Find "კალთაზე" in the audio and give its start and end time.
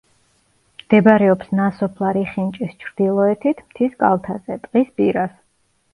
4.03-4.61